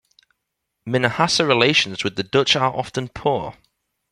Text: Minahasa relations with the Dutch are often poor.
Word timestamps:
Minahasa 0.83 1.47
relations 1.47 2.03
with 2.03 2.15
the 2.15 2.23
Dutch 2.23 2.55
are 2.55 2.73
often 2.75 3.07
poor. 3.07 3.55